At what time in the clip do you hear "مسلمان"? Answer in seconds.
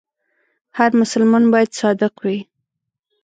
1.01-1.43